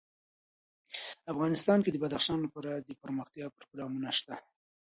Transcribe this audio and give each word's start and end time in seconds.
افغانستان 1.33 1.79
کې 1.81 1.91
د 1.91 1.97
بدخشان 2.03 2.39
لپاره 2.45 2.71
دپرمختیا 2.89 3.45
پروګرامونه 3.57 4.09
شته. 4.17 4.35